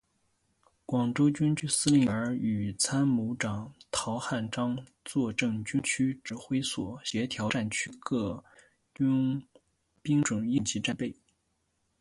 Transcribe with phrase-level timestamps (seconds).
[0.83, 8.43] 广州军区司令员与参谋长陶汉章坐镇军区指挥所协调战区个
[8.95, 9.45] 军
[10.01, 11.13] 兵种应急战备。